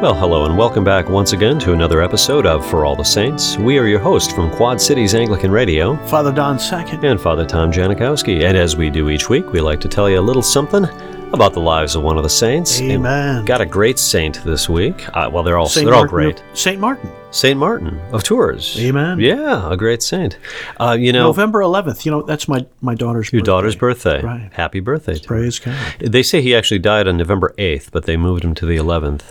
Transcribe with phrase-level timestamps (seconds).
[0.00, 3.58] Well, hello, and welcome back once again to another episode of For All the Saints.
[3.58, 7.04] We are your host from Quad Cities Anglican Radio Father Don Second.
[7.04, 8.42] and Father Tom Janikowski.
[8.42, 10.86] And as we do each week, we like to tell you a little something
[11.32, 12.80] about the lives of one of the saints.
[12.80, 13.44] And Amen.
[13.44, 15.06] got a great saint this week.
[15.16, 16.40] Uh, well, they're all Saint they're all great.
[16.40, 17.08] of- Saint Martin.
[17.32, 18.76] Saint Martin of Tours.
[18.80, 19.20] Amen.
[19.20, 20.36] Yeah, a great saint.
[20.80, 22.04] Uh, you know, November 11th.
[22.04, 23.46] You know, that's my, my daughter's your birthday.
[23.52, 24.20] daughter's birthday.
[24.20, 24.50] Right.
[24.52, 25.14] Happy birthday.
[25.14, 25.26] to her.
[25.26, 25.76] Praise God.
[26.00, 29.22] They say he actually died on November 8th, but they moved him to the 11th.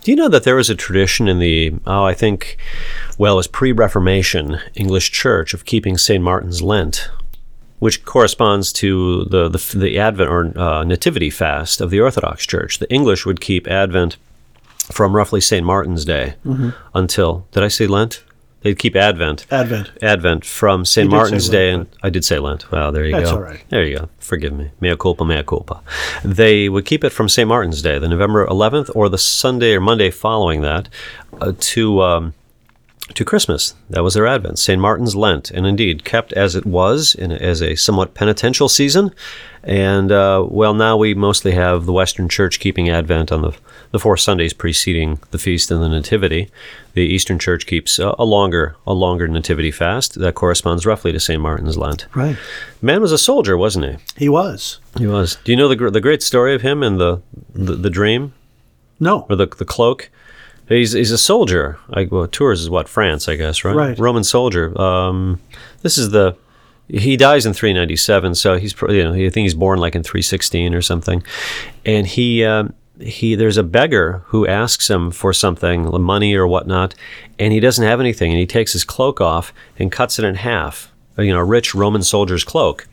[0.00, 2.56] Do you know that there was a tradition in the, oh, I think,
[3.16, 6.22] well, it was pre Reformation English church of keeping St.
[6.22, 7.10] Martin's Lent,
[7.78, 12.78] which corresponds to the, the, the Advent or uh, Nativity fast of the Orthodox Church.
[12.78, 14.16] The English would keep Advent
[14.92, 15.64] from roughly St.
[15.64, 16.34] Martin's Day
[16.94, 18.22] until, did I say Lent?
[18.62, 19.46] They'd keep Advent.
[19.50, 19.90] Advent.
[20.02, 21.04] Advent from St.
[21.04, 22.70] You did say Martin's Lent, Day, and I did say Lent.
[22.72, 23.36] Well, there you That's go.
[23.36, 23.64] all right.
[23.68, 24.08] There you go.
[24.18, 24.70] Forgive me.
[24.80, 25.82] Mea culpa, mea culpa.
[26.24, 27.46] They would keep it from St.
[27.48, 30.88] Martin's Day, the November 11th, or the Sunday or Monday following that,
[31.40, 32.34] uh, to um,
[33.14, 33.74] to Christmas.
[33.88, 34.80] That was their Advent, St.
[34.80, 39.12] Martin's Lent, and indeed kept as it was in as a somewhat penitential season.
[39.62, 43.52] And uh, well, now we mostly have the Western Church keeping Advent on the
[43.92, 46.50] the four Sundays preceding the feast and the Nativity.
[46.94, 51.20] The Eastern Church keeps a, a longer a longer Nativity fast that corresponds roughly to
[51.20, 51.40] St.
[51.40, 52.06] Martin's Lent.
[52.14, 52.36] Right.
[52.82, 54.24] Man was a soldier, wasn't he?
[54.24, 54.78] He was.
[54.98, 55.36] He was.
[55.44, 57.22] Do you know the the great story of him and the
[57.54, 58.34] the, the dream
[58.98, 59.26] No.
[59.30, 60.10] or the the cloak?
[60.68, 61.78] He's he's a soldier.
[61.90, 63.74] I, well, Tours is what France, I guess, right?
[63.76, 63.98] Right.
[63.98, 64.78] Roman soldier.
[64.80, 65.40] Um,
[65.82, 66.36] this is the.
[66.88, 70.74] He dies in 397, so he's you know I think he's born like in 316
[70.74, 71.22] or something,
[71.84, 72.44] and he.
[72.44, 76.94] Um, he there's a beggar who asks him for something money or whatnot
[77.38, 80.34] and he doesn't have anything and he takes his cloak off and cuts it in
[80.36, 82.88] half you know a rich roman soldier's cloak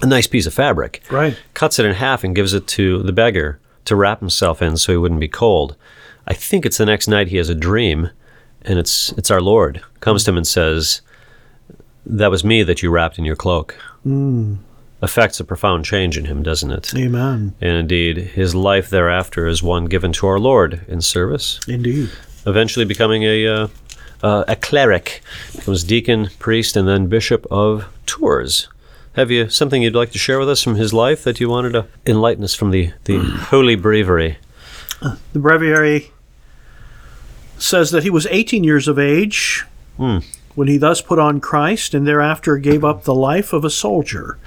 [0.00, 1.38] a nice piece of fabric Right.
[1.52, 4.90] cuts it in half and gives it to the beggar to wrap himself in so
[4.92, 5.76] he wouldn't be cold.
[6.26, 8.10] I think it's the next night he has a dream,
[8.62, 11.00] and it's it's our Lord comes to him and says,
[12.04, 13.76] "That was me that you wrapped in your cloak."
[15.02, 16.94] Affects a profound change in him, doesn't it?
[16.96, 17.54] Amen.
[17.60, 22.10] And indeed, his life thereafter is one given to our Lord in service, Indeed.
[22.46, 23.68] eventually becoming a uh,
[24.22, 25.22] uh, a cleric,
[25.54, 28.68] becomes deacon, priest, and then bishop of Tours.
[29.12, 31.72] Have you something you'd like to share with us from his life that you wanted
[31.72, 33.18] to enlighten us from the, the
[33.50, 34.38] holy breviary?
[35.32, 36.10] The breviary
[37.58, 39.64] says that he was 18 years of age
[39.96, 40.18] Hmm.
[40.54, 44.38] when he thus put on Christ and thereafter gave up the life of a soldier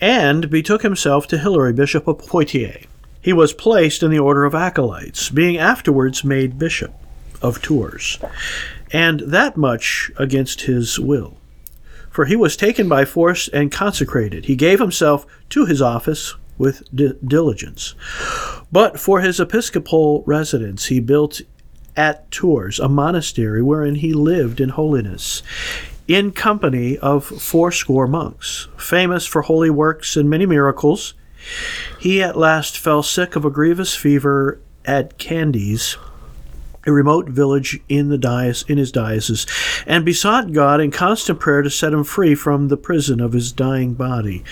[0.00, 2.84] and betook himself to Hilary, Bishop of Poitiers.
[3.20, 6.92] He was placed in the order of acolytes, being afterwards made bishop
[7.40, 8.18] of Tours,
[8.92, 11.38] and that much against his will.
[12.10, 14.44] For he was taken by force and consecrated.
[14.44, 17.94] He gave himself to his office with di- diligence.
[18.70, 21.40] But for his episcopal residence, he built
[21.96, 25.42] at Tours a monastery wherein he lived in holiness,
[26.06, 31.14] in company of fourscore monks, famous for holy works and many miracles.
[31.98, 35.96] He at last fell sick of a grievous fever at Candes,
[36.86, 39.46] a remote village in the diocese, in his diocese,
[39.86, 43.52] and besought God in constant prayer to set him free from the prison of his
[43.52, 44.44] dying body.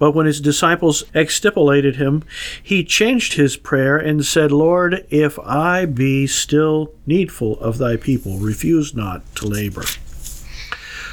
[0.00, 2.24] But when his disciples extirpated him,
[2.60, 8.38] he changed his prayer and said, Lord, if I be still needful of thy people,
[8.38, 9.84] refuse not to labor.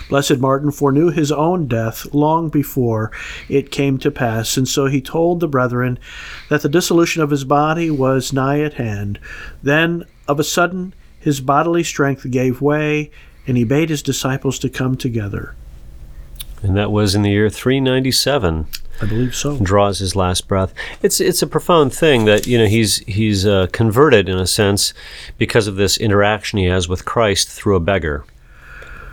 [0.08, 3.12] Blessed Martin foreknew his own death long before
[3.50, 6.00] it came to pass, and so he told the brethren
[6.50, 9.20] that the dissolution of his body was nigh at hand.
[9.62, 13.12] Then, of a sudden, his bodily strength gave way,
[13.46, 15.56] and he bade his disciples to come together.
[16.64, 18.68] And that was in the year 397.
[19.02, 19.58] I believe so.
[19.58, 20.74] Draws his last breath.
[21.02, 24.94] It's it's a profound thing that you know he's he's uh, converted in a sense
[25.38, 28.26] because of this interaction he has with Christ through a beggar.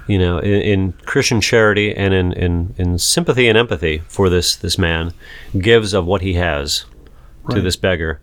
[0.07, 4.57] You know, in, in Christian charity and in, in, in sympathy and empathy for this
[4.57, 5.13] this man,
[5.59, 6.85] gives of what he has
[7.51, 8.21] to this beggar,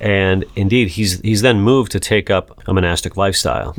[0.00, 3.72] and indeed he's he's then moved to take up a monastic lifestyle.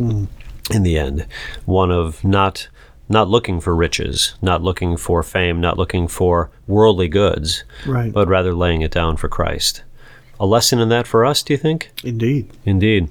[0.72, 1.28] In the end,
[1.66, 2.70] one of not
[3.08, 8.12] not looking for riches, not looking for fame, not looking for worldly goods, Right.
[8.12, 9.84] but rather laying it down for Christ.
[10.40, 11.92] A lesson in that for us, do you think?
[12.04, 12.50] Indeed.
[12.66, 13.10] Indeed.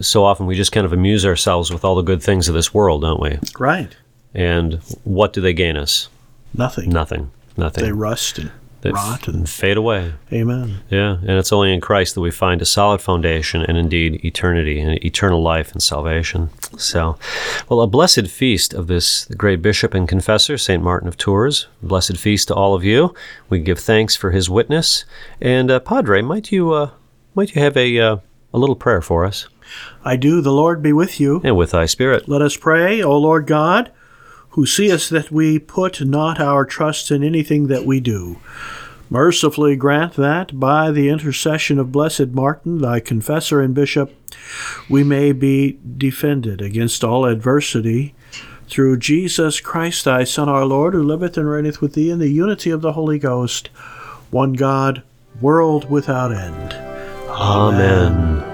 [0.00, 2.72] So often we just kind of amuse ourselves with all the good things of this
[2.72, 3.38] world, don't we?
[3.58, 3.96] Right.
[4.34, 4.74] And
[5.04, 6.08] what do they gain us?
[6.54, 6.90] Nothing.
[6.90, 7.30] Nothing.
[7.56, 7.84] Nothing.
[7.84, 8.50] They rust and
[8.82, 10.14] They rot and fade away.
[10.32, 10.80] amen.
[10.88, 14.80] Yeah, and it's only in Christ that we find a solid foundation and indeed eternity
[14.80, 16.48] and eternal life and salvation.
[16.78, 17.18] So,
[17.68, 20.82] well, a blessed feast of this great bishop and confessor, St.
[20.82, 21.66] Martin of Tours.
[21.82, 23.14] Blessed feast to all of you.
[23.48, 25.04] We give thanks for his witness.
[25.40, 26.90] And, uh, Padre, might you, uh,
[27.34, 28.16] might you have a, uh,
[28.54, 29.46] a little prayer for us,
[30.04, 30.40] I do.
[30.40, 31.40] The Lord be with you.
[31.44, 32.28] and with thy spirit.
[32.28, 33.92] Let us pray, O Lord God,
[34.50, 38.38] who seest that we put not our trust in anything that we do.
[39.08, 44.14] Mercifully grant that, by the intercession of blessed Martin, thy confessor and bishop,
[44.88, 48.14] we may be defended against all adversity
[48.68, 52.30] through Jesus Christ, thy Son, our Lord, who liveth and reigneth with thee in the
[52.30, 53.68] unity of the Holy Ghost,
[54.30, 55.02] one God,
[55.40, 56.72] world without end.
[57.28, 58.49] Amen.